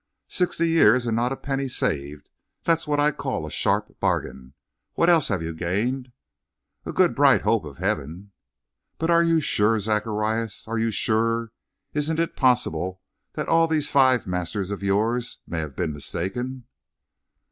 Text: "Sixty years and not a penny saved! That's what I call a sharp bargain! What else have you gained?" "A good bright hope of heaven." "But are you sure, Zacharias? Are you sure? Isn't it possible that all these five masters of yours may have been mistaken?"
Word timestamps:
"Sixty 0.29 0.67
years 0.67 1.05
and 1.05 1.15
not 1.15 1.31
a 1.31 1.35
penny 1.37 1.67
saved! 1.67 2.27
That's 2.63 2.87
what 2.87 2.99
I 2.99 3.11
call 3.11 3.45
a 3.45 3.51
sharp 3.51 3.99
bargain! 3.99 4.55
What 4.95 5.11
else 5.11 5.27
have 5.27 5.43
you 5.43 5.53
gained?" 5.53 6.11
"A 6.87 6.91
good 6.91 7.13
bright 7.13 7.43
hope 7.43 7.65
of 7.65 7.77
heaven." 7.77 8.31
"But 8.97 9.11
are 9.11 9.21
you 9.21 9.39
sure, 9.41 9.77
Zacharias? 9.79 10.67
Are 10.67 10.79
you 10.79 10.89
sure? 10.89 11.51
Isn't 11.93 12.17
it 12.19 12.35
possible 12.35 12.99
that 13.33 13.47
all 13.47 13.67
these 13.67 13.91
five 13.91 14.25
masters 14.25 14.71
of 14.71 14.81
yours 14.81 15.37
may 15.45 15.59
have 15.59 15.75
been 15.75 15.93
mistaken?" 15.93 16.63